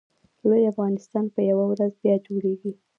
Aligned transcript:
لوی 0.49 0.63
افغانستان 0.73 1.25
به 1.33 1.41
یوه 1.51 1.65
ورځ 1.69 1.93
بیا 2.03 2.15
جوړېږي 2.27 2.71